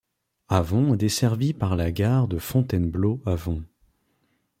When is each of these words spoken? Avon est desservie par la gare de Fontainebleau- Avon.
Avon 0.49 0.95
est 0.95 0.97
desservie 0.97 1.53
par 1.53 1.75
la 1.75 1.91
gare 1.91 2.27
de 2.27 2.39
Fontainebleau- 2.39 3.21
Avon. 3.27 3.63